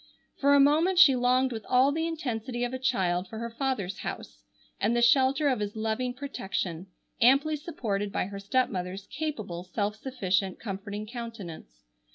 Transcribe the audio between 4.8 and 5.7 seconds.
the shelter of